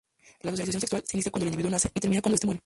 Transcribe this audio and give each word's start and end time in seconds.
La 0.41 0.49
socialización 0.49 0.81
sexual 0.81 1.03
se 1.05 1.15
inicia 1.17 1.31
cuando 1.31 1.43
el 1.43 1.49
individuo 1.49 1.69
nace 1.69 1.91
y 1.93 1.99
termina 1.99 2.23
cuanto 2.23 2.33
este 2.33 2.47
muere. 2.47 2.59